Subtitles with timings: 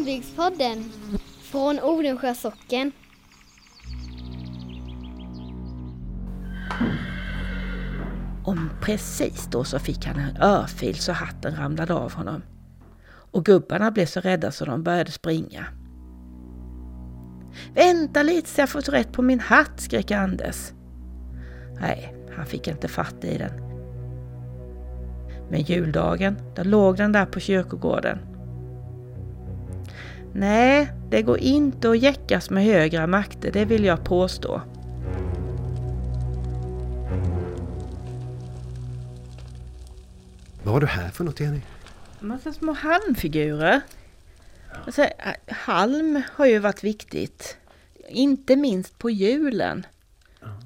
[0.00, 0.92] Hembygdspodden
[1.42, 2.92] från Odensjö socken.
[8.44, 12.42] Om precis då så fick han en örfil så hatten ramlade av honom.
[13.08, 15.66] Och gubbarna blev så rädda så de började springa.
[17.74, 20.72] Vänta lite så jag får rätt på min hatt, skrek Anders.
[21.80, 23.52] Nej, han fick inte fatt i den.
[25.50, 28.29] Men juldagen, då låg den där på kyrkogården.
[30.32, 34.60] Nej, det går inte att jäckas med högre makter, det vill jag påstå.
[40.62, 41.60] Vad har du här för något Jenny?
[42.20, 43.80] Massa små halmfigurer.
[44.86, 45.06] Alltså,
[45.48, 47.56] halm har ju varit viktigt.
[48.08, 49.86] Inte minst på julen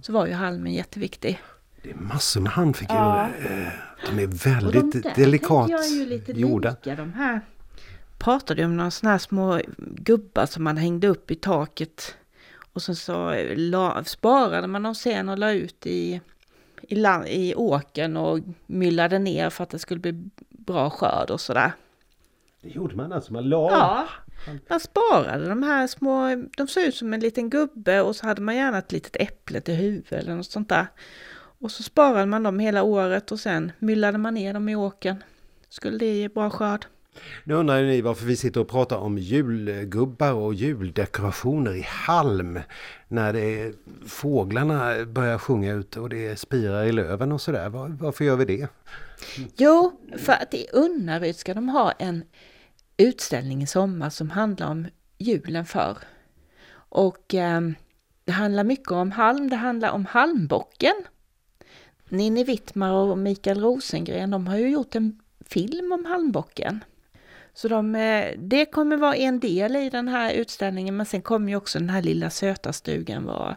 [0.03, 1.41] så var ju halmen jätteviktig.
[1.83, 2.98] Det är massor med halmfigurer.
[2.98, 3.28] Ja.
[3.50, 3.69] Eh,
[4.10, 6.70] De är väldigt de där delikat jag är ju lite gjorda.
[6.70, 7.41] Lika, de här
[8.25, 12.17] pratade om några sådana här små gubbar som man hängde upp i taket.
[12.72, 16.20] Och sen så la, sparade man dem sen och la ut i,
[16.83, 21.41] i, land, i åken och myllade ner för att det skulle bli bra skörd och
[21.41, 21.72] sådär.
[22.61, 24.08] Det gjorde man alltså, man la Ja,
[24.69, 28.42] man sparade de här små, de såg ut som en liten gubbe och så hade
[28.42, 30.86] man gärna ett litet äpple till huvud eller något sånt där.
[31.61, 35.25] Och så sparade man dem hela året och sen myllade man ner dem i åken.
[35.69, 36.86] Skulle det ge bra skörd?
[37.44, 42.60] Nu undrar ni varför vi sitter och pratar om julgubbar och juldekorationer i halm.
[43.08, 43.72] När det är,
[44.06, 47.68] fåglarna börjar sjunga ute och det spirar i löven och sådär.
[47.68, 48.68] Var, varför gör vi det?
[49.56, 52.24] Jo, för att i Unnaryd ska de ha en
[52.96, 54.86] utställning i sommar som handlar om
[55.18, 55.98] julen förr.
[56.74, 57.60] Och eh,
[58.24, 60.94] det handlar mycket om halm, det handlar om halmbocken.
[62.08, 66.84] Ninni Wittmar och Mikael Rosengren, de har ju gjort en film om halmbocken.
[67.54, 71.48] Så de, eh, det kommer vara en del i den här utställningen, men sen kommer
[71.48, 73.56] ju också den här lilla söta stugan vara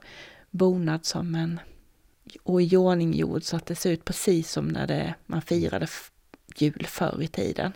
[0.52, 1.60] bonad som en
[2.44, 5.88] och i ordning gjord så att det ser ut precis som när det, man firade
[6.56, 7.72] jul förr i tiden.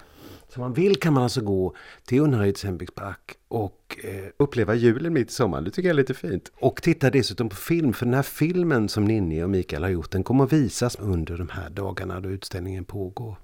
[0.53, 5.29] Så man vill kan man alltså gå till Unnaryds hembygdspark och eh, uppleva julen mitt
[5.29, 5.63] i sommaren.
[5.63, 6.51] Det tycker jag är lite fint.
[6.55, 10.11] Och titta dessutom på film, för den här filmen som Ninni och Mikael har gjort,
[10.11, 13.35] den kommer att visas under de här dagarna då utställningen pågår.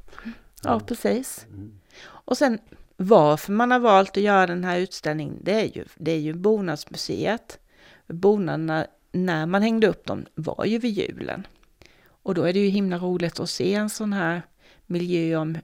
[0.64, 1.46] Ja, precis.
[2.04, 2.60] Och sen
[2.98, 6.34] varför man har valt att göra den här utställningen, det är ju, det är ju
[6.34, 7.60] Bonadsmuseet.
[8.08, 11.48] Bonaderna, när man hängde upp dem, var ju vid julen.
[12.08, 14.42] Och då är det ju himla roligt att se en sån här
[14.86, 15.58] miljö om,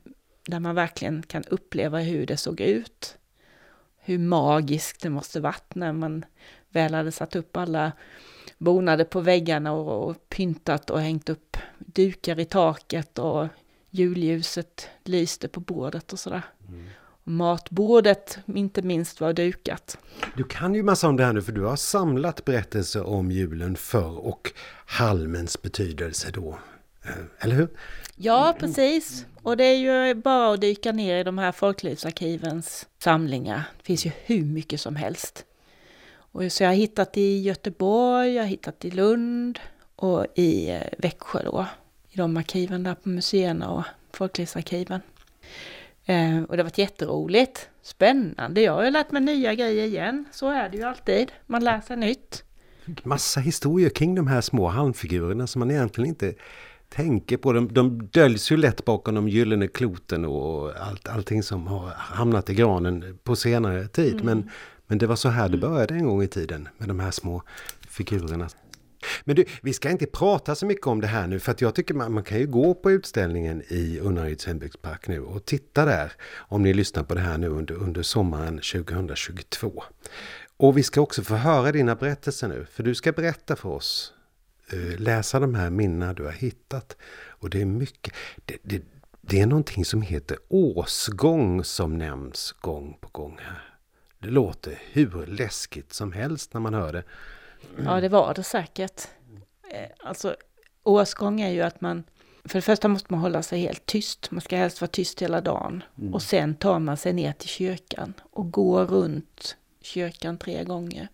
[0.45, 3.17] där man verkligen kan uppleva hur det såg ut.
[3.97, 6.25] Hur magiskt det måste varit när man
[6.69, 7.91] väl hade satt upp alla
[8.57, 13.47] bonader på väggarna och, och pyntat och hängt upp dukar i taket och
[13.93, 16.41] julljuset lyste på bordet och sådär.
[17.25, 19.97] Och matbordet, inte minst, var dukat.
[20.37, 23.75] Du kan ju massa om det här nu för du har samlat berättelser om julen
[23.75, 24.51] förr och
[24.85, 26.57] halmens betydelse då.
[27.03, 27.67] Eh, Eller hur?
[28.15, 29.25] Ja, precis.
[29.43, 33.63] Och det är ju bara att dyka ner i de här folklivsarkivens samlingar.
[33.77, 35.45] Det finns ju hur mycket som helst.
[36.15, 39.59] Och så jag har hittat i Göteborg, jag har hittat i Lund
[39.95, 41.65] och i eh, Växjö då.
[42.13, 45.01] I de arkiven där på museerna och folklivsarkiven.
[46.05, 48.61] Eh, och det har varit jätteroligt, spännande.
[48.61, 50.25] Jag har ju lärt mig nya grejer igen.
[50.31, 51.31] Så är det ju alltid.
[51.45, 52.43] Man lär sig nytt.
[53.03, 56.33] Massa historier kring de här små halmfigurerna som man egentligen inte
[56.89, 57.53] tänker på.
[57.53, 62.49] De, de döljs ju lätt bakom de gyllene kloten och allt, allting som har hamnat
[62.49, 64.23] i granen på senare tid.
[64.23, 64.49] Men,
[64.87, 67.43] men det var så här det började en gång i tiden med de här små
[67.89, 68.49] figurerna.
[69.23, 71.75] Men du, vi ska inte prata så mycket om det här nu för att jag
[71.75, 76.11] tycker man, man kan ju gå på utställningen i Unnaryds hembygdspark nu och titta där
[76.35, 79.83] om ni lyssnar på det här nu under, under sommaren 2022.
[80.57, 84.13] Och vi ska också få höra dina berättelser nu för du ska berätta för oss
[84.71, 86.97] eh, läsa de här minnena du har hittat.
[87.27, 88.13] Och det är mycket,
[88.45, 88.83] det, det,
[89.21, 93.73] det är någonting som heter åsgång som nämns gång på gång här.
[94.19, 97.03] Det låter hur läskigt som helst när man hör det.
[97.85, 99.07] Ja, det var det säkert.
[99.71, 100.35] Eh, Alltså,
[100.83, 102.03] årsgång är ju att man,
[102.45, 104.31] för det första måste man hålla sig helt tyst.
[104.31, 105.83] Man ska helst vara tyst hela dagen.
[106.13, 111.07] Och sen tar man sig ner till kyrkan och går runt kyrkan tre gånger.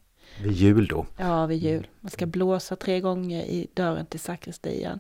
[0.44, 1.06] Vid jul då.
[1.18, 1.88] Ja, vid jul.
[2.00, 5.00] Man ska blåsa tre gånger i dörren till sakristian.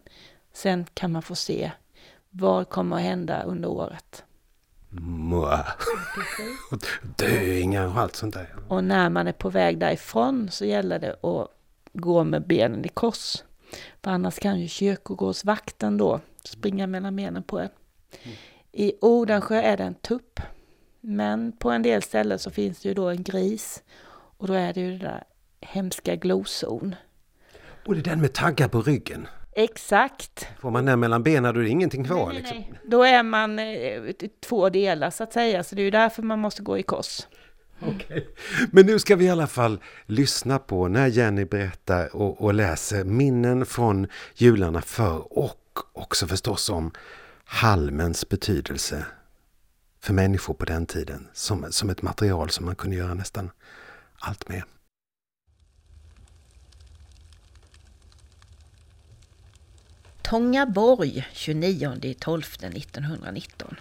[0.54, 1.72] Sen kan man få se
[2.30, 4.24] vad kommer att hända under året.
[6.71, 6.80] Och
[7.18, 8.56] Döingar och allt sånt där.
[8.68, 11.47] Och när man är på väg därifrån så gäller det att
[11.94, 13.44] gå med benen i kors.
[14.03, 17.69] För annars kan ju kyrkogårdsvakten då springa mellan benen på en.
[18.71, 20.39] I Odensjö är det en tupp
[21.01, 23.83] Men på en del ställen så finns det ju då en gris
[24.38, 25.24] och då är det ju det där
[25.62, 26.95] hemska gloson.
[27.86, 29.27] Och det är den med taggar på ryggen.
[29.64, 30.48] Exakt.
[30.60, 32.28] Får man den mellan benen då är det ingenting kvar.
[32.28, 32.58] Nej, liksom.
[32.58, 32.74] nej.
[32.86, 34.02] Då är man eh,
[34.42, 37.22] två delar så att säga, så det är ju därför man måste gå i kors.
[37.82, 38.28] Okej.
[38.72, 43.04] Men nu ska vi i alla fall lyssna på när Jenny berättar och, och läser
[43.04, 46.92] minnen från jularna för och också förstås om
[47.46, 49.06] halmens betydelse
[50.02, 53.52] för människor på den tiden som, som ett material som man kunde göra nästan
[54.20, 54.64] allt med.
[60.30, 63.76] Tångaborg 29 12 1919.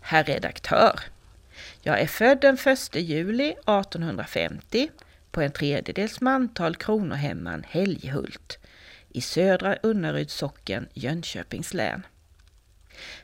[0.00, 1.00] Herr redaktör.
[1.82, 4.90] Jag är född den 1 juli 1850
[5.30, 8.58] på en tredjedels mantal kronohemman Helghult
[9.08, 12.06] i södra Unneryds socken, Jönköpings län.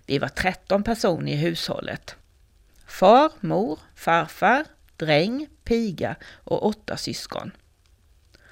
[0.06, 2.16] Vi var 13 personer i hushållet.
[2.86, 4.64] Far, mor, farfar,
[4.96, 7.50] dräng, piga och åtta syskon.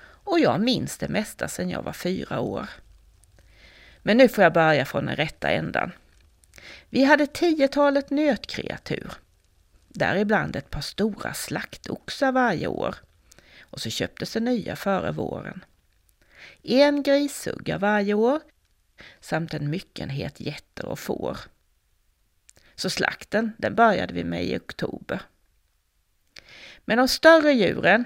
[0.01, 2.69] Och jag minns det mesta sedan jag var fyra år.
[4.07, 5.93] Men nu får jag börja från den rätta ändan.
[6.89, 9.13] Vi hade tiotalet nötkreatur.
[9.89, 12.97] Däribland ett par stora slaktoxar varje år.
[13.61, 15.65] Och så köptes det nya före våren.
[16.63, 18.41] En grissugga varje år
[19.21, 21.39] samt en myckenhet getter och får.
[22.75, 25.23] Så slakten, den började vi med i oktober.
[26.85, 28.05] Men de större djuren,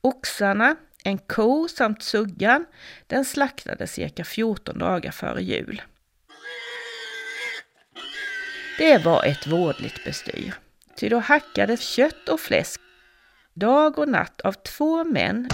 [0.00, 2.66] oxarna, en ko samt suggan,
[3.06, 5.82] den slaktades cirka 14 dagar före jul.
[8.78, 10.54] Det var ett vådligt bestyr,
[10.96, 12.80] ty då hackades kött och fläsk
[13.54, 15.48] dag och natt av två män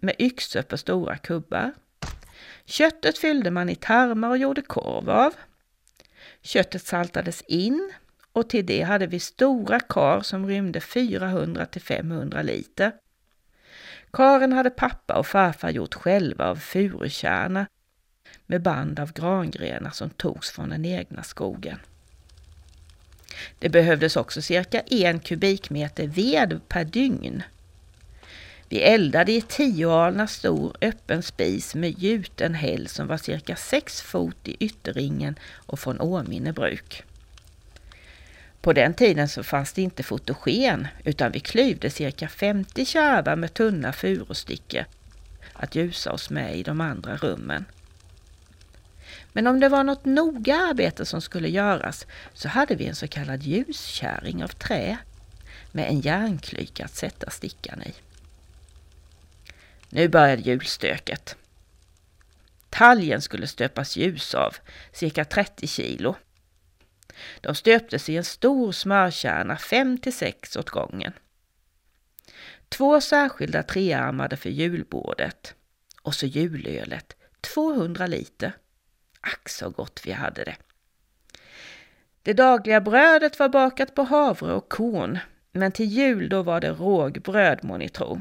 [0.00, 1.72] med yxor på stora kubbar.
[2.64, 5.34] Köttet fyllde man i tarmar och gjorde korv av.
[6.42, 7.92] Köttet saltades in
[8.32, 12.92] och till det hade vi stora kar som rymde 400 till 500 liter.
[14.14, 17.66] Karen hade pappa och farfar gjort själva av furukärna
[18.46, 21.78] med band av grangrenar som togs från den egna skogen.
[23.58, 27.42] Det behövdes också cirka en kubikmeter ved per dygn.
[28.68, 34.02] Vi eldade i tio alnar stor öppen spis med gjuten häll som var cirka sex
[34.02, 37.04] fot i ytterringen och från Åminne bruk.
[38.64, 43.54] På den tiden så fanns det inte fotogen utan vi klyvde cirka 50 kärvar med
[43.54, 44.84] tunna furustickor
[45.52, 47.64] att ljusa oss med i de andra rummen.
[49.32, 53.08] Men om det var något noga arbete som skulle göras så hade vi en så
[53.08, 54.98] kallad ljuskärring av trä
[55.72, 57.94] med en järnklyka att sätta stickan i.
[59.88, 61.36] Nu började julstöket.
[62.70, 64.56] Talgen skulle stöpas ljus av,
[64.92, 66.16] cirka 30 kilo.
[67.40, 71.12] De stöptes i en stor smörkärna, fem till sex åt gången.
[72.68, 75.54] Två särskilda trearmade för julbordet.
[76.02, 78.52] Och så julölet, 200 liter.
[79.20, 80.56] Ack så gott vi hade det.
[82.22, 85.18] Det dagliga brödet var bakat på havre och korn,
[85.52, 88.20] men till jul då var det rågbröd må ni tro.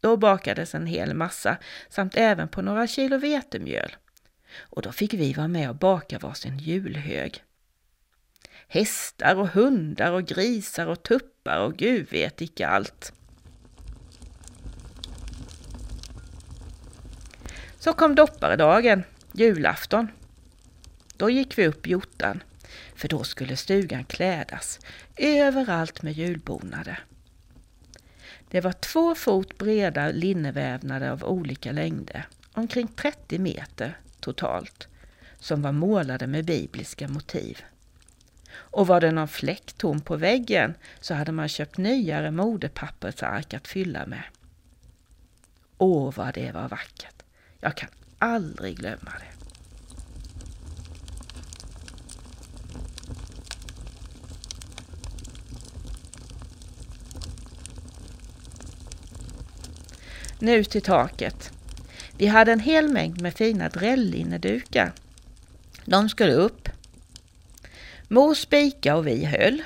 [0.00, 1.56] Då bakades en hel massa
[1.88, 3.96] samt även på några kilo vetemjöl.
[4.58, 7.42] Och då fick vi vara med och baka varsin julhög.
[8.68, 13.12] Hästar och hundar och grisar och tuppar och gud vet icke allt.
[17.78, 20.08] Så kom dopparedagen, julafton.
[21.16, 21.94] Då gick vi upp i
[22.94, 24.80] för då skulle stugan klädas,
[25.16, 27.04] överallt med julbonader.
[28.50, 34.88] Det var två fot breda linnevävnader av olika längder, omkring 30 meter totalt,
[35.38, 37.64] som var målade med bibliska motiv.
[38.56, 43.68] Och var det någon fläck tom på väggen så hade man köpt nyare modepappersark att
[43.68, 44.22] fylla med.
[45.78, 47.22] Åh, vad det var vackert!
[47.60, 49.36] Jag kan aldrig glömma det.
[60.38, 61.52] Nu till taket.
[62.18, 64.92] Vi hade en hel mängd med fina drällinnedukar.
[65.84, 66.65] De skulle upp.
[68.08, 69.62] Mor spika och vi höll.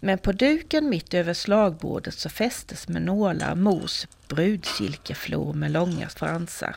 [0.00, 6.76] Men på duken mitt över slagbordet så fästes med nålar mors brudsilkeflor med långa fransar.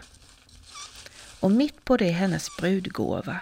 [1.39, 3.41] Och mitt på det hennes brudgåva.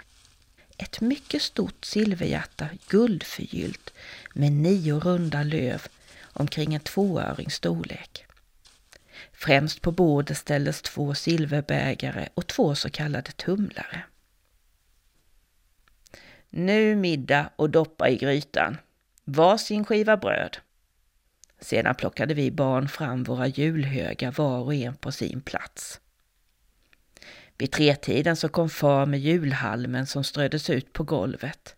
[0.76, 3.92] Ett mycket stort silverhjärta, guldförgyllt
[4.34, 5.86] med nio runda löv
[6.22, 8.24] omkring en tvåörings storlek.
[9.32, 14.04] Främst på bordet ställdes två silverbägare och två så kallade tumlare.
[16.50, 18.76] Nu middag och doppa i grytan.
[19.24, 20.56] varsin skiva bröd.
[21.60, 26.00] Sedan plockade vi barn fram våra julhögar var och en på sin plats.
[27.58, 31.76] Vid tretiden så kom far med julhalmen som ströddes ut på golvet.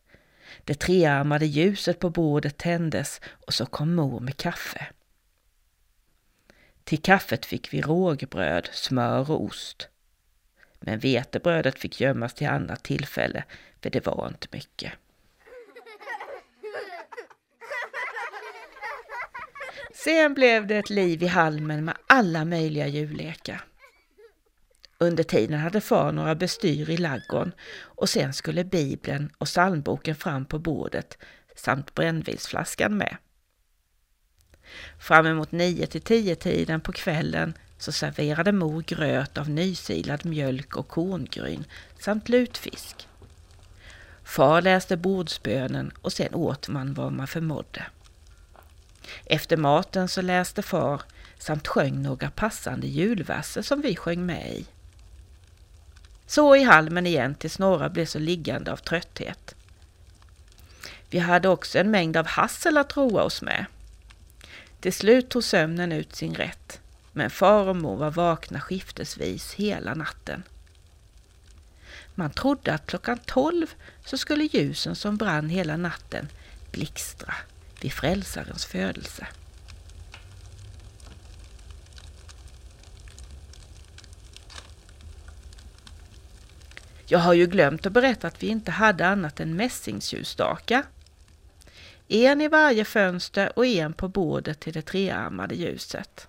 [0.64, 4.86] Det trearmade ljuset på bordet tändes och så kom mor med kaffe.
[6.84, 9.88] Till kaffet fick vi rågbröd, smör och ost.
[10.80, 13.44] Men vetebrödet fick gömmas till annat tillfälle,
[13.82, 14.92] för det var inte mycket.
[20.04, 23.64] Sen blev det ett liv i halmen med alla möjliga djurlekar.
[24.98, 30.44] Under tiden hade far några bestyr i laggården och sen skulle bibeln och psalmboken fram
[30.44, 31.18] på bordet
[31.56, 33.16] samt brännvinsflaskan med.
[34.98, 40.76] Fram emot nio till tio tiden på kvällen så serverade mor gröt av nysilad mjölk
[40.76, 41.64] och korngryn
[41.98, 43.08] samt lutfisk.
[44.24, 47.86] Far läste bordsbönen och sen åt man vad man förmådde.
[49.24, 51.02] Efter maten så läste far
[51.38, 54.66] samt sjöng några passande julverser som vi sjöng med i.
[56.26, 59.54] Så i halmen igen tills några blev så liggande av trötthet.
[61.10, 63.66] Vi hade också en mängd av hassel att roa oss med.
[64.80, 66.79] Till slut tog sömnen ut sin rätt,
[67.12, 70.42] men far och mor var vakna skiftesvis hela natten.
[72.14, 73.66] Man trodde att klockan tolv
[74.04, 76.28] så skulle ljusen som brann hela natten
[76.70, 77.34] blixtra
[77.80, 79.26] vid frälsarens födelse.
[87.06, 90.82] Jag har ju glömt att berätta att vi inte hade annat än mässingsljusstakar.
[92.08, 96.28] En i varje fönster och en på bordet till det trearmade ljuset.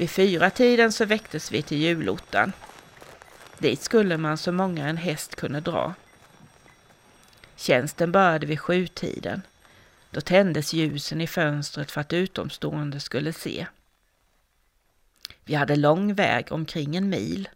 [0.00, 2.52] Vid fyra tiden så väcktes vi till julottan.
[3.58, 5.94] Dit skulle man så många en häst kunde dra.
[7.56, 9.42] Tjänsten började vid sjutiden.
[10.10, 13.66] Då tändes ljusen i fönstret för att utomstående skulle se.
[15.44, 17.48] Vi hade lång väg, omkring en mil.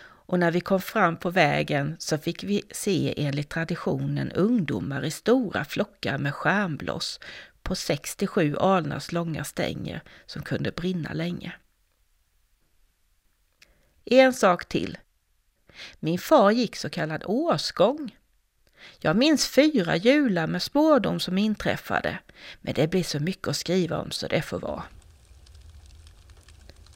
[0.00, 5.10] Och när vi kom fram på vägen så fick vi se enligt traditionen ungdomar i
[5.10, 7.20] stora flockar med stjärnbloss
[7.62, 11.52] på 67 alnars långa stänger som kunde brinna länge.
[14.10, 14.98] En sak till.
[16.00, 18.16] Min far gick så kallad årsgång.
[19.00, 22.18] Jag minns fyra jular med spårdom som inträffade,
[22.60, 24.82] men det blir så mycket att skriva om så det får vara.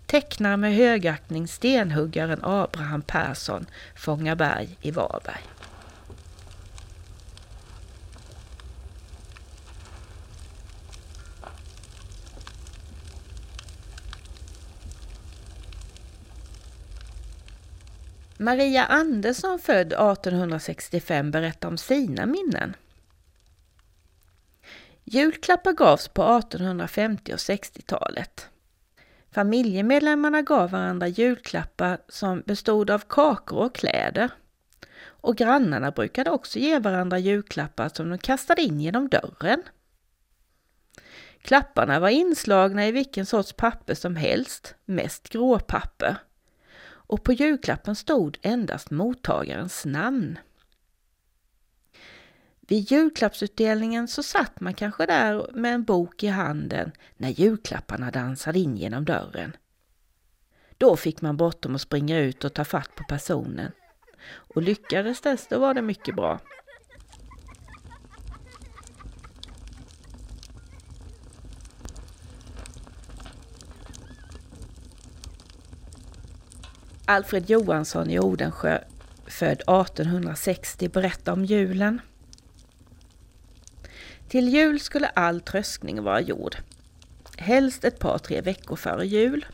[0.06, 3.66] Tecknar med högaktning stenhuggaren Abraham Persson,
[3.96, 5.42] Fångaberg i Varberg.
[18.42, 22.76] Maria Andersson, född 1865, berättar om sina minnen.
[25.04, 28.48] Julklappar gavs på 1850 och 60-talet.
[29.30, 34.30] Familjemedlemmarna gav varandra julklappar som bestod av kakor och kläder.
[35.04, 39.62] Och grannarna brukade också ge varandra julklappar som de kastade in genom dörren.
[41.42, 46.16] Klapparna var inslagna i vilken sorts papper som helst, mest gråpapper
[47.12, 50.38] och på julklappen stod endast mottagarens namn.
[52.60, 58.58] Vid julklappsutdelningen så satt man kanske där med en bok i handen när julklapparna dansade
[58.58, 59.56] in genom dörren.
[60.78, 63.72] Då fick man bråttom att springa ut och ta fatt på personen.
[64.26, 66.40] Och lyckades det, då var det mycket bra.
[77.12, 78.78] Alfred Johansson i Odensjö,
[79.26, 82.00] född 1860, berättar om julen.
[84.28, 86.56] Till jul skulle all tröskning vara gjord.
[87.36, 89.46] Helst ett par, tre veckor före jul.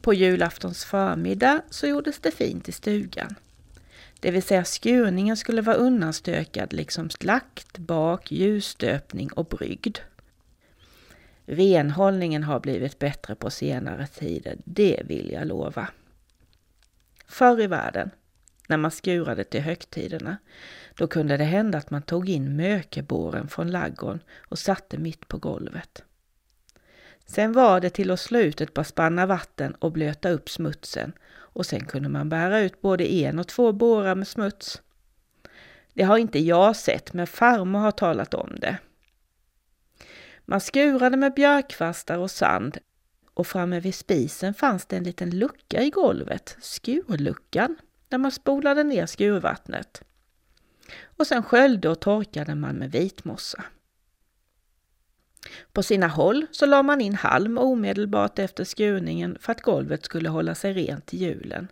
[0.00, 3.34] På julaftons förmiddag så gjordes det fint i stugan.
[4.20, 9.98] Det vill säga skurningen skulle vara undanstökad liksom slakt, bak, ljusstöpning och brygd.
[11.46, 15.88] Renhållningen har blivit bättre på senare tider, det vill jag lova.
[17.26, 18.10] Förr i världen,
[18.68, 20.36] när man skurade till högtiderna,
[20.94, 25.38] då kunde det hända att man tog in mökebåren från laggården och satte mitt på
[25.38, 26.02] golvet.
[27.26, 31.12] Sen var det till att slå ut ett par spannar vatten och blöta upp smutsen
[31.32, 34.82] och sen kunde man bära ut både en och två bårar med smuts.
[35.92, 38.78] Det har inte jag sett, men farmor har talat om det.
[40.44, 42.78] Man skurade med björkkvastar och sand
[43.34, 47.76] och framme vid spisen fanns det en liten lucka i golvet, skurluckan,
[48.08, 50.02] där man spolade ner skurvattnet.
[51.16, 53.64] Och sen sköljde och torkade man med vitmossa.
[55.72, 60.28] På sina håll så la man in halm omedelbart efter skurningen för att golvet skulle
[60.28, 61.68] hålla sig rent till julen.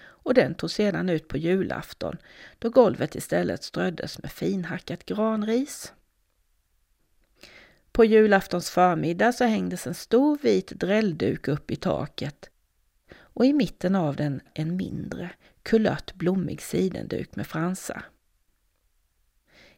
[0.00, 2.16] Och den tog sedan ut på julafton
[2.58, 5.92] då golvet istället ströddes med finhackat granris.
[7.98, 12.50] På julaftons förmiddag så hängdes en stor vit drällduk upp i taket
[13.16, 15.30] och i mitten av den en mindre,
[15.62, 18.04] kulört blommig sidenduk med fransar.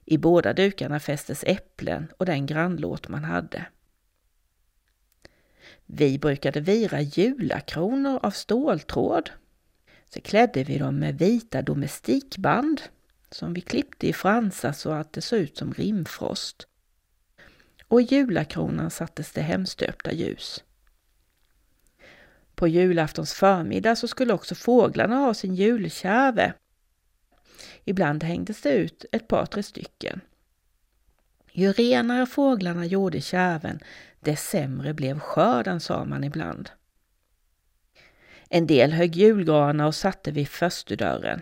[0.04, 3.66] I båda dukarna fästes äpplen och den grannlåt man hade.
[5.86, 9.30] Vi brukade vira julakronor av ståltråd.
[10.14, 12.82] Så klädde vi dem med vita domestikband
[13.30, 16.66] som vi klippte i fransar så att det såg ut som rimfrost.
[17.90, 20.64] Och i julakronan sattes det hemstöpta ljus.
[22.54, 26.54] På julaftons förmiddag så skulle också fåglarna ha sin julkärve
[27.84, 30.20] Ibland hängdes det ut ett par, tre stycken.
[31.52, 33.80] Ju renare fåglarna gjorde kärven,
[34.20, 36.70] desto sämre blev skörden, sa man ibland.
[38.48, 41.40] En del högg julgranar och satte vid förstudörren.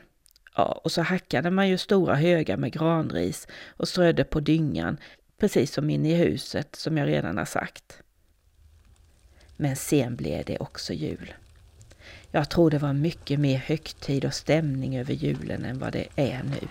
[0.54, 4.98] Ja, och så hackade man ju stora högar med granris och strödde på dyngan,
[5.38, 8.02] precis som inne i huset, som jag redan har sagt.
[9.56, 11.34] Men sen blev det också jul.
[12.30, 16.42] Jag tror det var mycket mer högtid och stämning över julen än vad det är
[16.42, 16.68] nu.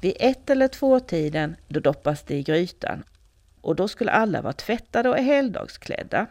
[0.00, 3.04] Vid ett eller två tiden då doppas det i grytan
[3.60, 6.26] och då skulle alla vara tvättade och helgdagsklädda.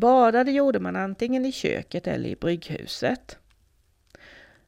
[0.00, 3.38] Badade gjorde man antingen i köket eller i brygghuset.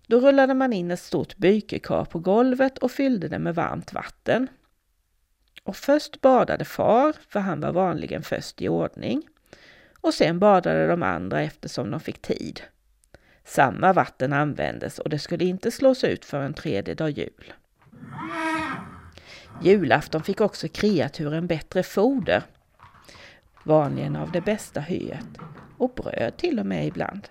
[0.07, 4.49] Då rullade man in ett stort bykekar på golvet och fyllde det med varmt vatten.
[5.65, 9.23] Och först badade far, för han var vanligen först i ordning.
[10.01, 12.61] Och sen badade de andra eftersom de fick tid.
[13.45, 17.53] Samma vatten användes och det skulle inte slås ut förrän tredje dag jul.
[19.63, 22.43] Julafton fick också kreaturen bättre foder,
[23.65, 25.27] vanligen av det bästa hyet,
[25.79, 27.29] och bröd till och med ibland.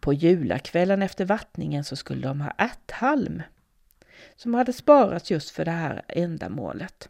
[0.00, 3.42] På julakvällen efter vattningen så skulle de ha ärthalm
[4.36, 7.08] som hade sparats just för det här ändamålet.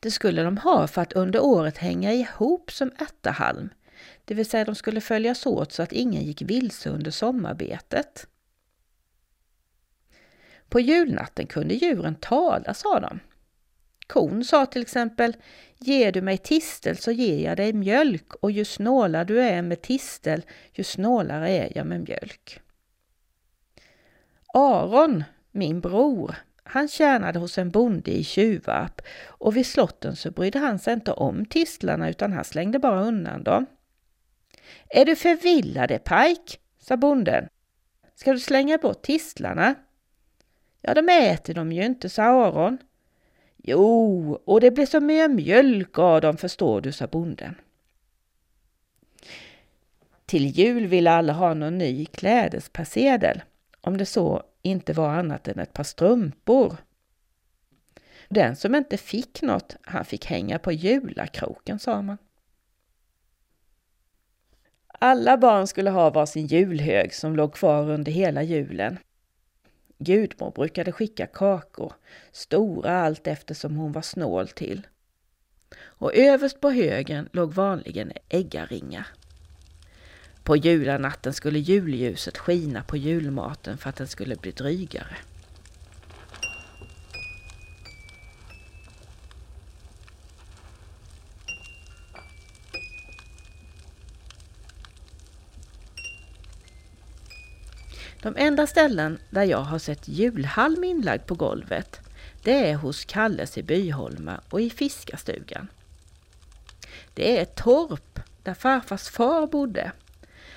[0.00, 3.68] Det skulle de ha för att under året hänga ihop som ärtahalm,
[4.24, 8.26] det vill säga de skulle följas åt så att ingen gick vilse under sommarbetet.
[10.68, 13.20] På julnatten kunde djuren tala, sa de.
[14.06, 15.36] Kon sa till exempel
[15.78, 19.82] Ger du mig tistel så ger jag dig mjölk och ju snålare du är med
[19.82, 20.42] tistel,
[20.72, 22.60] ju snålare är jag med mjölk.
[24.54, 30.58] Aron, min bror, han tjänade hos en bonde i Tjuvarp och vid slotten så brydde
[30.58, 33.66] han sig inte om tistlarna utan han slängde bara undan dem.
[34.88, 36.60] Är du förvillade pajk?
[36.78, 37.48] sa bonden.
[38.14, 39.74] Ska du slänga bort tistlarna?
[40.80, 42.78] Ja, de äter de ju inte, sa Aron.
[43.68, 47.54] Jo, och det blir så mycket mjölk av dem förstår du, sa bonden.
[50.26, 53.42] Till jul ville alla ha någon ny klädespersedel,
[53.80, 56.76] om det så inte var annat än ett par strumpor.
[58.28, 62.18] Den som inte fick något, han fick hänga på julakroken, sa man.
[64.88, 68.98] Alla barn skulle ha varsin julhög som låg kvar under hela julen.
[69.98, 71.92] Gudmor brukade skicka kakor,
[72.32, 74.86] stora allt eftersom hon var snål till.
[75.78, 79.06] Och överst på högen låg vanligen äggaringar.
[80.42, 85.16] På julanatten skulle julljuset skina på julmaten för att den skulle bli drygare.
[98.26, 102.00] De enda ställen där jag har sett julhalm inlagd på golvet,
[102.42, 105.68] det är hos Kalles i Byholma och i fiskarstugan.
[107.14, 109.92] Det är ett torp där farfars far bodde.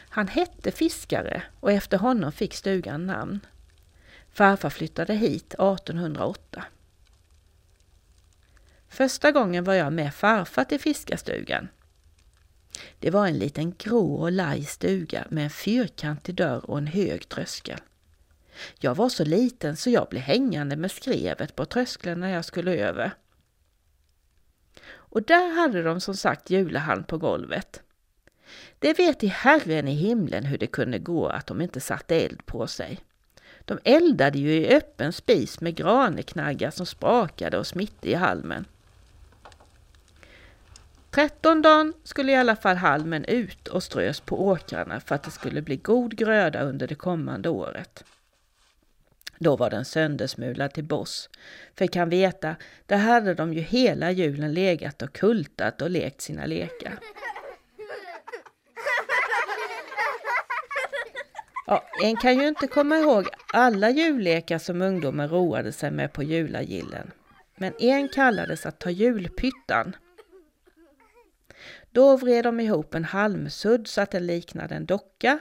[0.09, 3.39] Han hette Fiskare och efter honom fick stugan namn.
[4.31, 6.63] Farfar flyttade hit 1808.
[8.87, 11.67] Första gången var jag med farfar till fiskarstugan.
[12.99, 17.29] Det var en liten grå och laj stuga med en fyrkantig dörr och en hög
[17.29, 17.79] tröskel.
[18.79, 22.75] Jag var så liten så jag blev hängande med skrevet på tröskeln när jag skulle
[22.75, 23.11] över.
[24.89, 27.81] Och där hade de som sagt julehand på golvet.
[28.79, 32.45] Det vet i Herren i himlen hur det kunde gå att de inte satte eld
[32.45, 32.99] på sig.
[33.65, 38.65] De eldade ju i öppen spis med graneknaggar som sprakade och smitte i halmen.
[41.11, 45.31] Tretton dagen skulle i alla fall halmen ut och strös på åkrarna för att det
[45.31, 48.03] skulle bli god gröda under det kommande året.
[49.37, 51.29] Då var den söndersmulad till boss.
[51.77, 56.45] För kan veta, där hade de ju hela julen legat och kultat och lekt sina
[56.45, 56.99] lekar.
[61.67, 66.23] Ja, en kan ju inte komma ihåg alla jullekar som ungdomar roade sig med på
[66.23, 67.11] julagillen.
[67.55, 69.95] Men en kallades att ta julpyttan.
[71.99, 75.39] Då vred de ihop en halmsudd så att den liknade en docka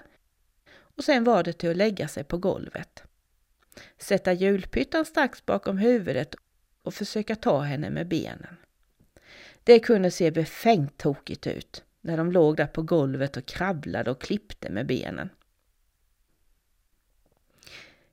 [0.80, 3.02] och sen var det till att lägga sig på golvet.
[3.98, 6.34] Sätta julpyttan strax bakom huvudet
[6.82, 8.56] och försöka ta henne med benen.
[9.64, 14.20] Det kunde se befängt tokigt ut när de låg där på golvet och kravlade och
[14.20, 15.28] klippte med benen.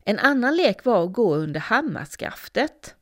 [0.04, 2.96] En annan lek var att gå under hammarskaftet.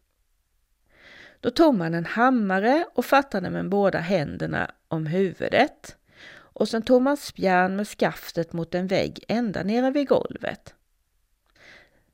[1.43, 5.97] Då tog man en hammare och fattade med båda händerna om huvudet
[6.35, 10.73] och sen tog man spjärn med skaftet mot en vägg ända nere vid golvet.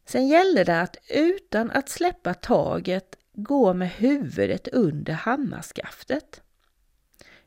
[0.05, 6.41] Sen gällde det att utan att släppa taget gå med huvudet under hammarskaftet.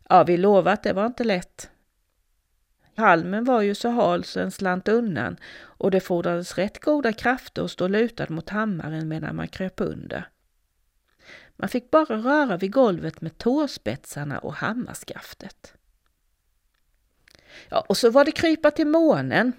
[0.08, 1.70] Ja, vi lovar att det var inte lätt.
[2.96, 7.64] Halmen var ju så hal så en slant undan och det fordrades rätt goda krafter
[7.64, 10.31] att stå lutad mot hammaren medan man kröp under.
[11.62, 15.74] Man fick bara röra vid golvet med tåspetsarna och hammarskaftet.
[17.68, 19.52] Ja, och så var det krypa till månen.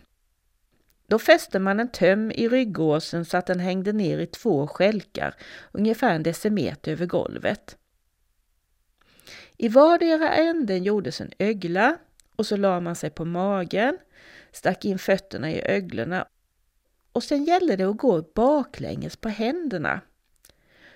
[1.07, 5.35] Då fäste man en töm i ryggåsen så att den hängde ner i två skälkar,
[5.71, 7.77] ungefär en decimeter över golvet.
[9.57, 11.97] I vardera änden gjordes en ögla
[12.35, 13.97] och så la man sig på magen,
[14.51, 16.27] stack in fötterna i öglorna
[17.11, 20.01] och sen gällde det att gå baklänges på händerna.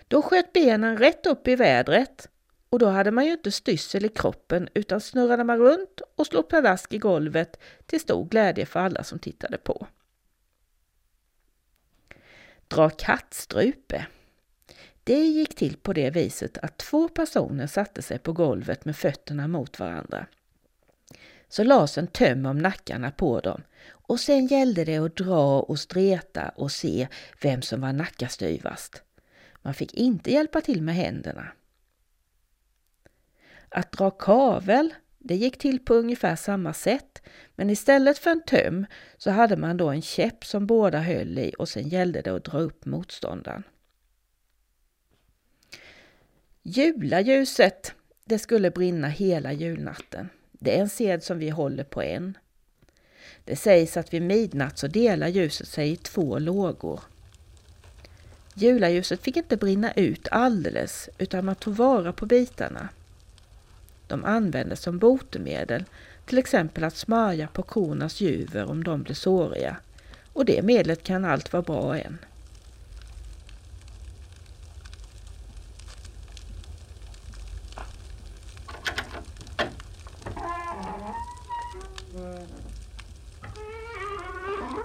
[0.08, 2.30] Då sköt benen rätt upp i vädret
[2.70, 6.50] och då hade man ju inte styrsel i kroppen utan snurrade man runt och slog
[6.50, 9.88] pladask i golvet till stor glädje för alla som tittade på.
[12.68, 14.06] Dra kattstrupe.
[15.04, 19.48] Det gick till på det viset att två personer satte sig på golvet med fötterna
[19.48, 20.26] mot varandra.
[21.50, 25.80] Så lades en töm om nackarna på dem och sen gällde det att dra och
[25.80, 27.08] streta och se
[27.42, 29.04] vem som var nackastyvast.
[29.68, 31.48] Man fick inte hjälpa till med händerna.
[33.70, 37.22] Att dra kavel, det gick till på ungefär samma sätt,
[37.56, 38.86] men istället för en töm
[39.18, 42.44] så hade man då en käpp som båda höll i och sen gällde det att
[42.44, 43.64] dra upp motståndaren.
[46.64, 47.94] Julaljuset,
[48.26, 50.30] det skulle brinna hela julnatten.
[50.52, 52.38] Det är en sed som vi håller på än.
[53.44, 57.02] Det sägs att vid midnatt så delar ljuset sig i två lågor.
[58.60, 62.90] Julaljuset fick inte brinna ut alldeles utan man tog vara på bitarna.
[64.08, 65.84] De användes som botemedel,
[66.26, 69.78] till exempel att smörja på kornas juver om de blev såriga.
[70.34, 72.18] Och det medlet kan allt vara bra än.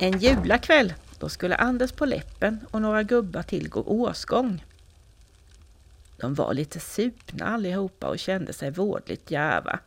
[0.01, 4.65] En julakväll, då skulle Anders på läppen och några gubbar till gå årsgång.
[6.17, 9.79] De var lite supna allihopa och kände sig vårdligt djärva.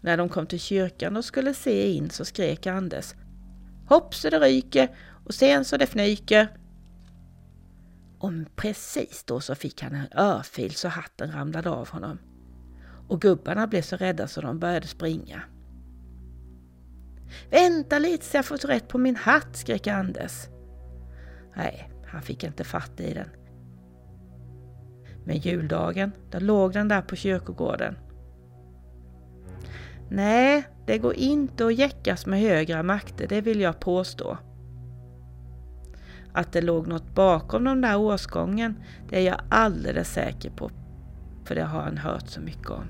[0.00, 3.14] När de kom till kyrkan och skulle se in så skrek Anders
[3.88, 6.48] Hopp så det ryker och sen så det fnyker.
[8.18, 12.18] Och precis då så fick han en örfil så hatten ramlade av honom.
[13.08, 15.42] Och gubbarna blev så rädda så de började springa.
[17.50, 20.48] Vänta lite så jag får rätt på min hatt, skrek Anders.
[21.56, 23.28] Nej, han fick inte fatt i den.
[25.24, 27.98] Men juldagen, då låg den där på kyrkogården.
[30.10, 34.38] Nej, det går inte att jäckas med högre makter, det vill jag påstå.
[36.32, 38.74] Att det låg något bakom den där årsgången,
[39.08, 40.70] det är jag alldeles säker på.
[41.44, 42.84] För det har han hört så mycket om.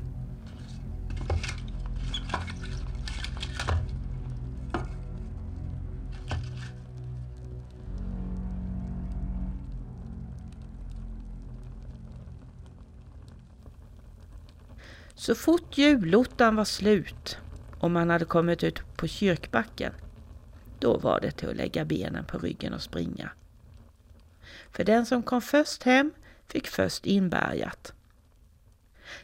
[15.19, 17.39] Så fort julottan var slut
[17.81, 19.93] och man hade kommit ut på kyrkbacken,
[20.79, 23.31] då var det till att lägga benen på ryggen och springa.
[24.71, 26.13] För den som kom först hem
[26.47, 27.93] fick först inbärgat.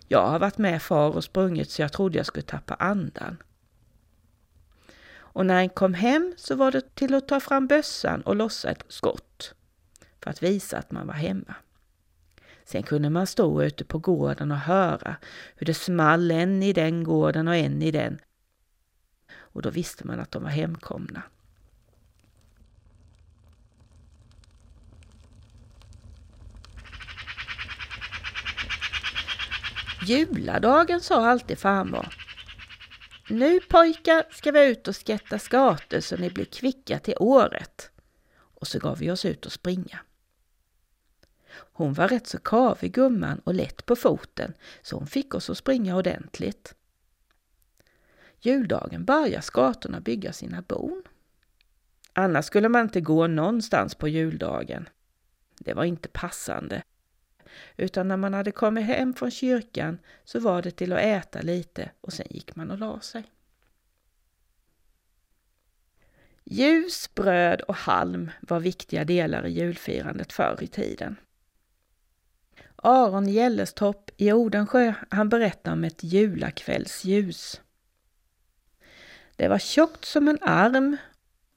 [0.08, 3.36] Jag har varit med far och sprungit så jag trodde jag skulle tappa andan.
[5.16, 8.70] Och när en kom hem så var det till att ta fram bössan och lossa
[8.70, 9.54] ett skott
[10.22, 11.54] för att visa att man var hemma.
[12.64, 15.16] Sen kunde man stå ute på gården och höra
[15.56, 18.18] hur det small en i den gården och en i den.
[19.32, 21.22] Och då visste man att de var hemkomna.
[30.06, 32.08] Juladagen sa alltid farmor.
[33.28, 37.90] Nu pojkar ska vi ut och skatta skator så ni blir kvicka till året.
[38.36, 39.98] Och så gav vi oss ut och springa.
[41.56, 45.58] Hon var rätt så kavig gumman och lätt på foten så hon fick oss att
[45.58, 46.74] springa ordentligt.
[48.40, 51.02] Juldagen börjar skatorna bygga sina bon.
[52.12, 54.88] Annars skulle man inte gå någonstans på juldagen.
[55.58, 56.82] Det var inte passande
[57.76, 61.90] utan när man hade kommit hem från kyrkan så var det till att äta lite
[62.00, 63.24] och sen gick man och la sig.
[66.44, 71.16] Ljus, bröd och halm var viktiga delar i julfirandet förr i tiden.
[72.86, 77.60] Aron Gällestorp i Odensjö, han berättar om ett julakvällsljus.
[79.36, 80.96] Det var tjockt som en arm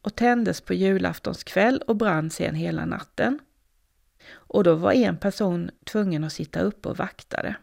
[0.01, 3.39] och tändes på julaftonskväll och brann sen hela natten.
[4.29, 7.55] Och då var en person tvungen att sitta uppe och vakta det.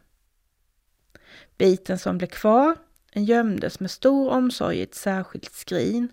[1.59, 2.77] Biten som blev kvar
[3.13, 6.09] gömdes med stor omsorg i ett särskilt skrin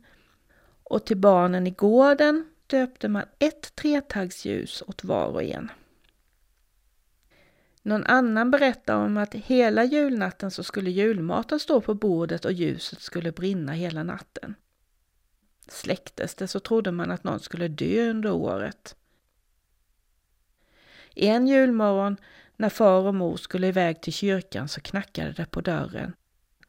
[0.83, 5.71] och till barnen i gården döpte man ett tretagsljus åt var och en.
[7.81, 13.01] Någon annan berättar om att hela julnatten så skulle julmaten stå på bordet och ljuset
[13.01, 14.55] skulle brinna hela natten.
[15.67, 18.95] Släcktes det så trodde man att någon skulle dö under året.
[21.15, 22.17] En julmorgon
[22.55, 26.13] när far och mor skulle iväg till kyrkan så knackade det på dörren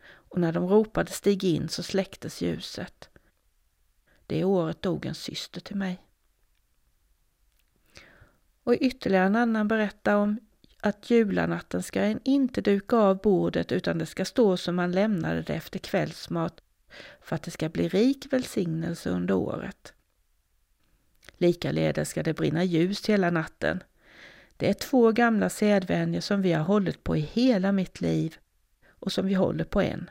[0.05, 3.09] och när de ropade stig in så släcktes ljuset.
[4.27, 6.07] Det året dog en syster till mig.
[8.65, 10.41] Och ytterligare en annan berättar om
[10.83, 15.43] att julanatten ska en inte duka av bordet utan det ska stå som man lämnade
[15.43, 16.61] det efter kvällsmat
[17.21, 19.93] för att det ska bli rik välsignelse under året.
[21.39, 23.83] Likaledes ska det brinna ljus hela natten
[24.63, 28.37] det är två gamla sedvänjor som vi har hållit på i hela mitt liv
[28.89, 30.11] och som vi håller på än.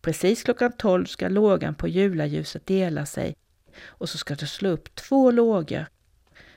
[0.00, 3.36] Precis klockan tolv ska lågan på julaljuset dela sig
[3.84, 5.86] och så ska det slå upp två lågor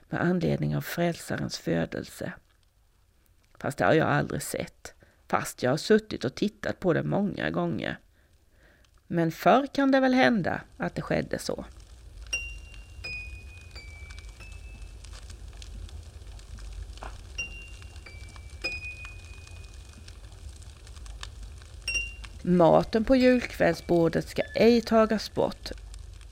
[0.10, 2.34] med anledning av frälsarens födelse.
[3.60, 4.94] Fast det har jag aldrig sett,
[5.28, 8.00] fast jag har suttit och tittat på det många gånger.
[9.08, 11.66] Men förr kan det väl hända att det skedde så.
[22.42, 25.72] Maten på julkvällsbordet ska ej tagas bort,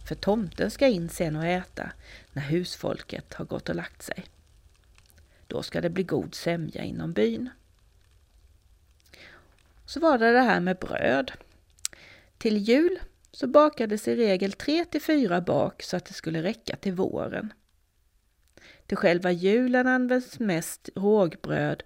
[0.08, 1.92] för tomten ska in sen och äta
[2.34, 4.26] när husfolket har gått och lagt sig.
[5.48, 7.50] Då ska det bli god sämja inom byn.
[9.86, 11.32] Så var det det här med bröd.
[12.38, 13.00] Till jul
[13.32, 17.54] så bakades i regel tre till fyra bak så att det skulle räcka till våren.
[18.86, 21.84] Till själva julen används mest rågbröd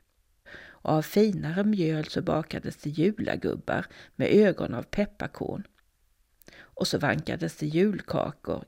[0.81, 5.63] och av finare mjöl så bakades det julagubbar med ögon av pepparkorn.
[6.79, 8.65] Och så vankades det julkakor,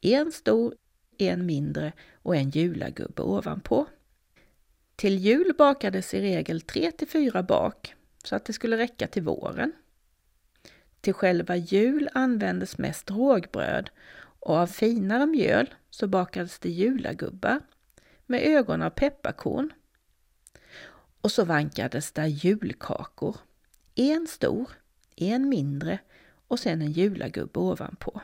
[0.00, 0.74] en stor,
[1.18, 3.86] en mindre och en julagubbe ovanpå.
[4.96, 9.22] Till jul bakades i regel tre till fyra bak så att det skulle räcka till
[9.22, 9.72] våren.
[11.00, 17.60] Till själva jul användes mest rågbröd och av finare mjöl så bakades det julagubbar
[18.26, 19.72] med ögon av pepparkorn
[21.20, 23.36] och så vankades där julkakor.
[23.94, 24.70] En stor,
[25.16, 25.98] en mindre
[26.48, 28.20] och sen en julagubbe ovanpå.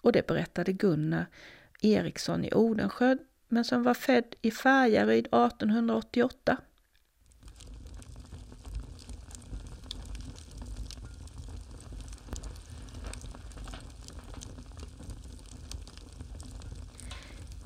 [0.00, 1.26] Och det berättade Gunnar
[1.80, 3.16] Eriksson i Odensjö,
[3.48, 6.56] men som var född i Färjaryd 1888.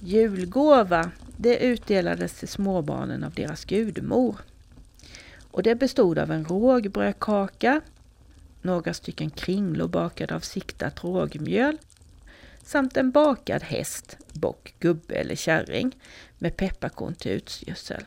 [0.01, 4.37] Julgåva det utdelades till småbarnen av deras gudmor.
[5.51, 7.81] Och det bestod av en rågbrödkaka,
[8.67, 11.79] några stycken kringlor bakade av siktat rågmjöl
[12.63, 15.97] samt en bakad häst, bock, gubbe eller kärring
[16.39, 18.05] med pepparkorn till utgödsel.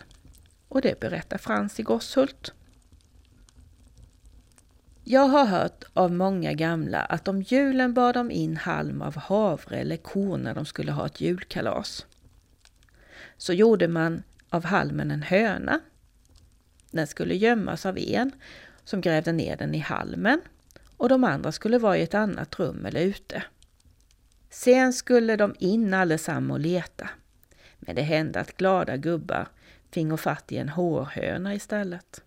[0.68, 2.54] Och det berättar Frans i Gosshult.
[5.04, 9.78] Jag har hört av många gamla att om julen bar de in halm av havre
[9.78, 12.06] eller korn när de skulle ha ett julkalas
[13.38, 15.80] så gjorde man av halmen en höna.
[16.92, 18.32] Den skulle gömmas av en
[18.90, 20.42] som grävde ner den i halmen
[20.98, 23.44] och de andra skulle vara i ett annat rum eller ute.
[24.50, 27.10] Sen skulle de in allesammans och leta.
[27.80, 29.48] Men det hände att glada gubbar
[29.92, 32.22] fingo fatt i en hårhöna istället.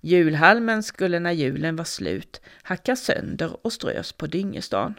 [0.00, 4.94] Julhalmen skulle när julen var slut hackas sönder och strös på dyngestan.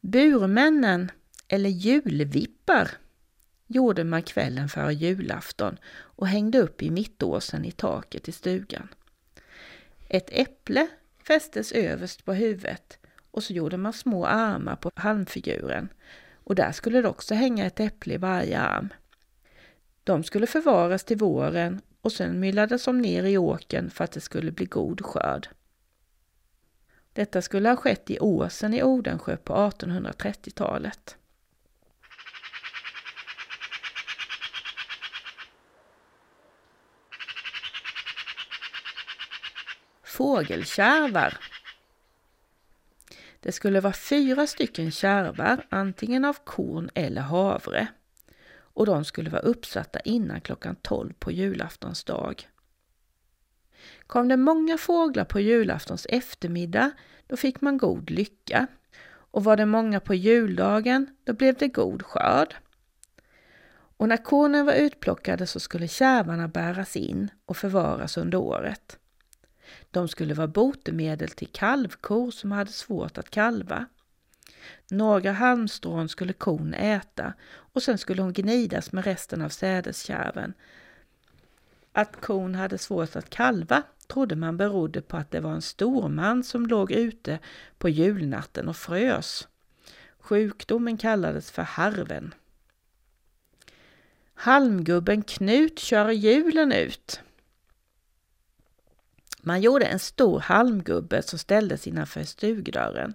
[0.00, 1.10] Burmännen,
[1.48, 2.90] eller julvippar,
[3.72, 8.88] gjorde man kvällen före julafton och hängde upp i mittåsen i taket i stugan.
[10.08, 10.88] Ett äpple
[11.26, 12.98] fästes överst på huvudet
[13.30, 15.88] och så gjorde man små armar på halmfiguren
[16.44, 18.88] och där skulle det också hänga ett äpple i varje arm.
[20.04, 24.20] De skulle förvaras till våren och sen myllades de ner i åken för att det
[24.20, 25.48] skulle bli god skörd.
[27.12, 31.16] Detta skulle ha skett i Åsen i Odensjö på 1830-talet.
[40.20, 41.38] Fågelkärvar
[43.40, 47.86] Det skulle vara fyra stycken kärvar, antingen av korn eller havre
[48.52, 52.48] och de skulle vara uppsatta innan klockan 12 på julaftons dag.
[54.06, 56.90] Kom det många fåglar på julaftons eftermiddag,
[57.26, 58.66] då fick man god lycka.
[59.08, 62.54] Och var det många på juldagen, då blev det god skörd.
[63.96, 68.99] Och när kornen var utplockade så skulle kärvarna bäras in och förvaras under året.
[69.90, 73.86] De skulle vara botemedel till kalvkor som hade svårt att kalva.
[74.90, 80.54] Några halmstrån skulle kon äta och sen skulle hon gnidas med resten av sädeskärven.
[81.92, 86.44] Att kon hade svårt att kalva trodde man berodde på att det var en storman
[86.44, 87.38] som låg ute
[87.78, 89.48] på julnatten och frös.
[90.18, 92.34] Sjukdomen kallades för harven.
[94.34, 97.20] Halmgubben Knut kör julen ut.
[99.42, 103.14] Man gjorde en stor halmgubbe som ställdes innanför stugdörren.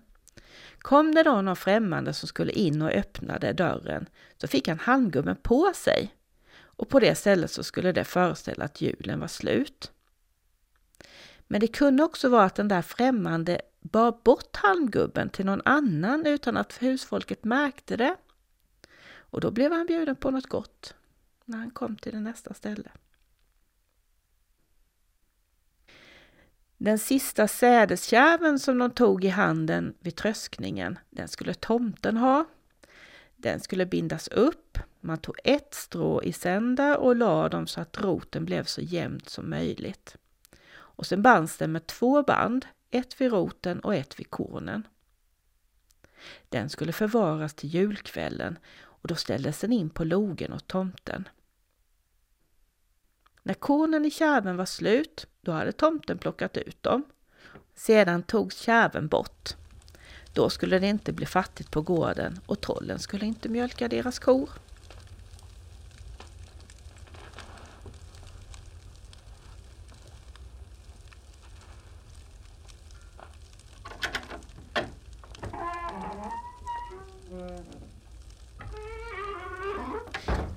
[0.80, 4.06] Kom det då någon främmande som skulle in och öppnade dörren
[4.38, 6.16] så fick han halmgubben på sig.
[6.62, 9.92] Och på det stället så skulle det föreställa att julen var slut.
[11.48, 16.26] Men det kunde också vara att den där främmande bar bort halmgubben till någon annan
[16.26, 18.16] utan att husfolket märkte det.
[19.18, 20.96] Och då blev han bjuden på något gott
[21.46, 22.92] när han kom till det nästa ställe.
[26.78, 32.46] Den sista sädeskärven som de tog i handen vid tröskningen, den skulle tomten ha.
[33.36, 34.80] Den skulle bindas upp.
[35.02, 39.30] Man tog ett strå i sänder och la dem så att roten blev så jämnt
[39.30, 40.16] som möjligt.
[40.74, 44.88] Och sen bands den med två band, ett vid roten och ett vid kornen.
[46.50, 51.28] Den skulle förvaras till julkvällen och då ställdes den in på logen åt tomten.
[53.48, 57.04] När kornen i kärven var slut, då hade tomten plockat ut dem.
[57.76, 59.50] Sedan togs kärven bort.
[60.34, 64.50] Då skulle det inte bli fattigt på gården och trollen skulle inte mjölka deras kor.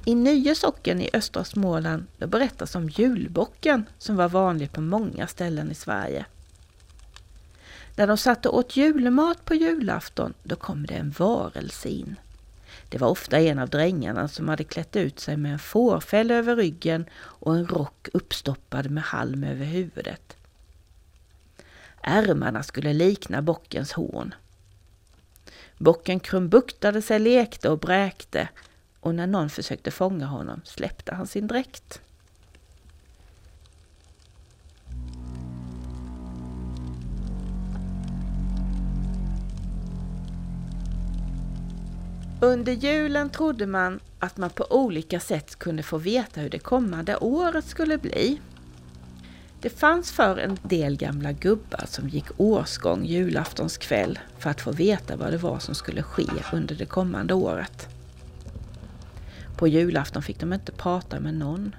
[0.09, 5.27] I Nye socken i östra Småland då berättas om julbocken som var vanlig på många
[5.27, 6.25] ställen i Sverige.
[7.97, 12.17] När de satte åt julmat på julafton då kom det en varelse in.
[12.89, 16.57] Det var ofta en av drängarna som hade klätt ut sig med en fårfäll över
[16.57, 20.37] ryggen och en rock uppstoppad med halm över huvudet.
[22.03, 24.35] Ärmarna skulle likna bockens horn.
[25.79, 28.49] Bocken krumbuktade sig, lekte och bräkte
[29.01, 32.01] och när någon försökte fånga honom släppte han sin dräkt.
[42.41, 47.17] Under julen trodde man att man på olika sätt kunde få veta hur det kommande
[47.17, 48.41] året skulle bli.
[49.61, 55.17] Det fanns för en del gamla gubbar som gick årsgång julaftonskväll för att få veta
[55.17, 57.98] vad det var som skulle ske under det kommande året.
[59.59, 61.75] På julafton fick de inte prata med någon.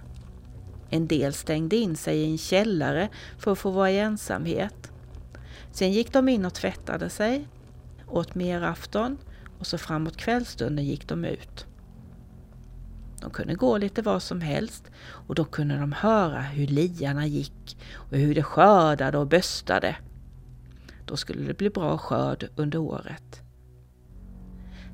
[0.90, 4.92] En del stängde in sig i en källare för att få vara i ensamhet.
[5.72, 7.48] Sen gick de in och tvättade sig,
[8.08, 9.18] åt merafton
[9.60, 11.66] och så framåt kvällstunden gick de ut.
[13.22, 17.78] De kunde gå lite var som helst och då kunde de höra hur liarna gick
[17.94, 19.96] och hur de skördade och böstade.
[21.06, 23.42] Då skulle det bli bra skörd under året.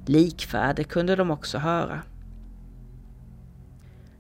[0.06, 2.02] Likfärder kunde de också höra.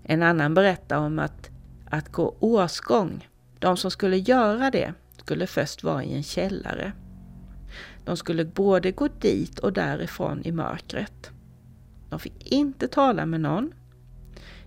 [0.08, 1.50] En annan berättar om att,
[1.86, 3.30] att gå årsgång.
[3.60, 6.92] De som skulle göra det skulle först vara i en källare.
[8.06, 11.32] De skulle både gå dit och därifrån i mörkret.
[12.10, 13.74] De fick inte tala med någon.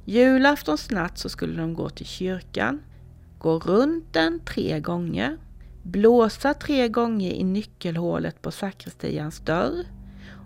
[0.05, 2.83] Julaftons natt så skulle de gå till kyrkan,
[3.39, 5.37] gå runt den tre gånger,
[5.83, 9.85] blåsa tre gånger i nyckelhålet på sakristians dörr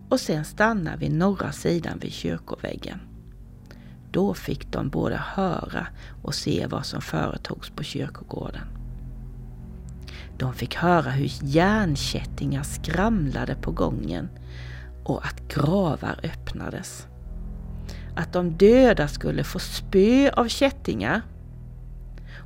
[0.09, 3.12] och sen stanna vid norra sidan vid kyrkoväggen.
[4.13, 5.87] Då fick de både höra
[6.23, 8.67] och se vad som företogs på kyrkogården.
[10.39, 14.29] De fick höra hur järnkättingar skramlade på gången
[15.05, 17.07] och att gravar öppnades.
[18.17, 21.23] Att de döda skulle få spö av kättingar.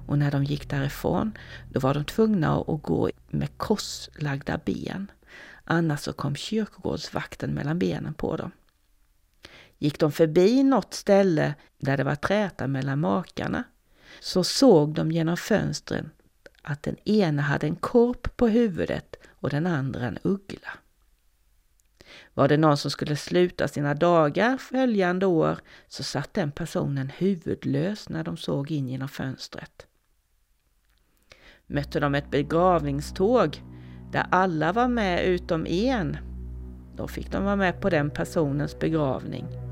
[0.06, 1.32] Och när de gick därifrån,
[1.72, 5.10] då var de tvungna att gå med korslagda ben.
[5.64, 8.50] Annars så kom kyrkogårdsvakten mellan benen på dem.
[9.78, 13.64] Gick de förbi något ställe där det var träta mellan makarna,
[14.20, 16.10] så såg de genom fönstren
[16.62, 20.70] att den ena hade en korp på huvudet och den andra en uggla.
[22.34, 25.58] Var det någon som skulle sluta sina dagar följande år
[25.88, 29.86] så satt den personen huvudlös när de såg in genom fönstret.
[31.66, 33.62] Mötte de ett begravningståg
[34.12, 36.16] där alla var med utom en,
[36.96, 39.65] då fick de vara med på den personens begravning.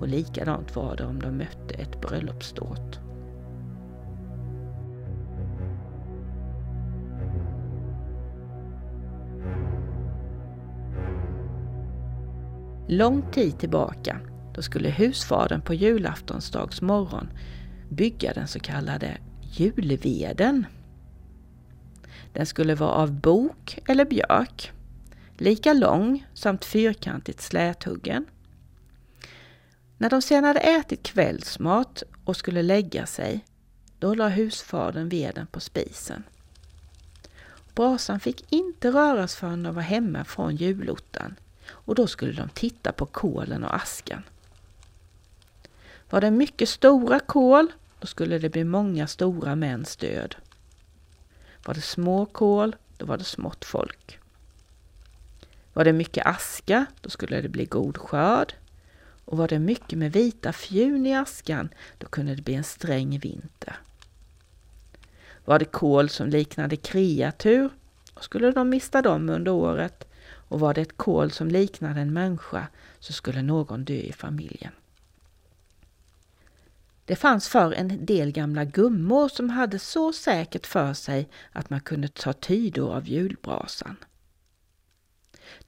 [0.00, 3.00] Och likadant var det om de mötte ett bröllopsdåt.
[12.90, 14.20] Lång tid tillbaka,
[14.54, 17.28] då skulle husfadern på julaftonsdags morgon
[17.88, 20.66] bygga den så kallade julveden.
[22.32, 24.72] Den skulle vara av bok eller björk,
[25.36, 28.26] lika lång samt fyrkantigt släthuggen.
[29.98, 33.44] När de sedan hade ätit kvällsmat och skulle lägga sig,
[33.98, 36.22] då la husfadern veden på spisen.
[37.74, 41.34] Brasan fick inte röras förrän de var hemma från julottan
[41.70, 44.22] och då skulle de titta på kolen och askan.
[46.10, 50.36] Var det mycket stora kol, då skulle det bli många stora mäns död.
[51.64, 54.18] Var det små kol, då var det smått folk.
[55.72, 58.54] Var det mycket aska, då skulle det bli god skörd.
[59.28, 61.68] Och var det mycket med vita fjun i askan,
[61.98, 63.76] då kunde det bli en sträng vinter.
[65.44, 67.70] Var det kol som liknade kreatur,
[68.14, 72.12] då skulle de mista dem under året och var det ett kol som liknade en
[72.12, 72.66] människa
[72.98, 74.72] så skulle någon dö i familjen.
[77.04, 81.80] Det fanns för en del gamla gummor som hade så säkert för sig att man
[81.80, 83.96] kunde ta tydor av julbrasan.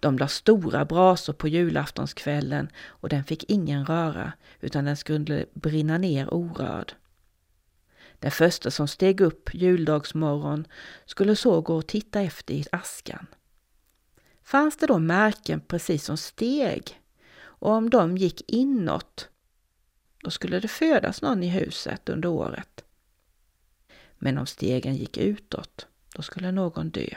[0.01, 5.99] De la stora brasor på julaftonskvällen och den fick ingen röra utan den skulle brinna
[5.99, 6.93] ner orörd.
[8.19, 10.67] Den första som steg upp juldagsmorgon
[11.07, 13.27] skulle så gå och titta efter i askan
[14.51, 17.01] fanns det då märken precis som steg.
[17.41, 19.29] Och om de gick inåt,
[20.23, 22.85] då skulle det födas någon i huset under året.
[24.19, 27.17] Men om stegen gick utåt, då skulle någon dö.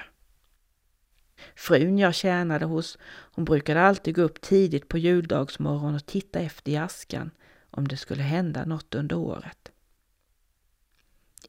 [1.56, 6.72] Frun jag tjänade hos, hon brukade alltid gå upp tidigt på juldagsmorgon och titta efter
[6.72, 7.32] i askan
[7.72, 9.72] om det skulle hända något under året.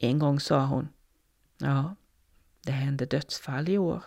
[0.00, 0.88] En gång sa hon,
[1.58, 1.96] ja,
[2.62, 4.04] det hände dödsfall i år.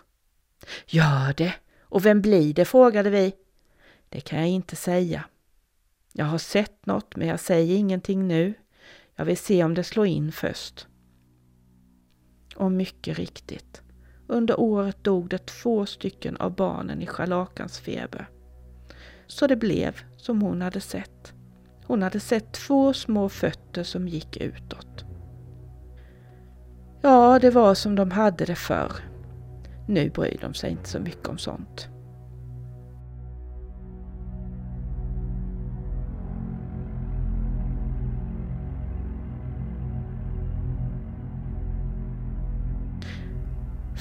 [0.85, 2.65] Gör det, och vem blir det?
[2.65, 3.33] frågade vi.
[4.09, 5.25] Det kan jag inte säga.
[6.13, 8.53] Jag har sett något, men jag säger ingenting nu.
[9.15, 10.87] Jag vill se om det slår in först.
[12.55, 13.81] Och mycket riktigt.
[14.27, 17.07] Under året dog det två stycken av barnen i
[17.81, 18.29] feber.
[19.27, 21.33] Så det blev som hon hade sett.
[21.85, 25.05] Hon hade sett två små fötter som gick utåt.
[27.01, 28.91] Ja, det var som de hade det förr.
[29.87, 31.89] Nu bryr de sig inte så mycket om sånt.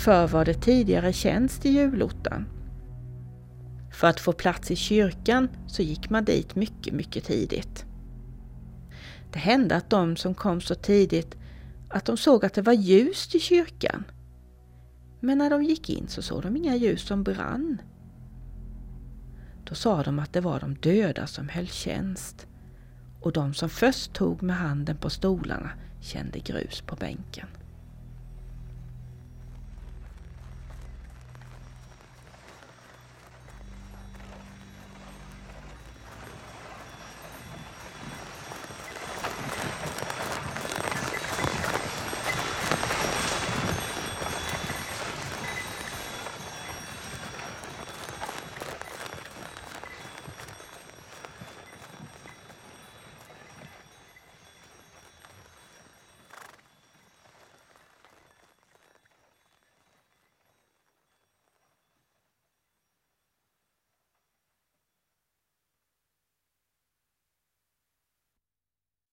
[0.07, 2.47] För var det tidigare tjänst i julottan.
[3.93, 7.85] För att få plats i kyrkan så gick man dit mycket, mycket tidigt.
[9.33, 11.37] Det hände att de som kom så tidigt
[11.89, 14.05] att de såg att det var ljust i kyrkan
[15.21, 17.81] men när de gick in så såg de inga ljus som brann.
[19.65, 22.47] Då sa de att det var de döda som höll tjänst
[23.21, 27.47] och de som först tog med handen på stolarna kände grus på bänken.